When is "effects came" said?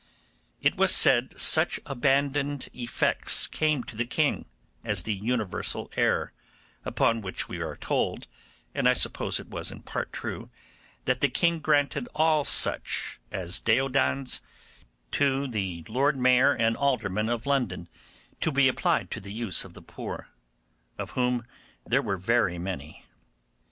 2.73-3.83